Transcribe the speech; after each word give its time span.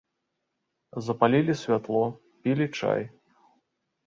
Запалілі 1.07 1.55
святло, 1.59 2.01
пілі 2.41 2.69
чай. 2.81 3.07